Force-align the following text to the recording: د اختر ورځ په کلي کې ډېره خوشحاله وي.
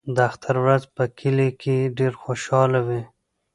د 0.15 0.17
اختر 0.29 0.55
ورځ 0.65 0.83
په 0.95 1.03
کلي 1.19 1.49
کې 1.61 1.75
ډېره 1.97 2.17
خوشحاله 2.23 2.79
وي. 2.87 3.01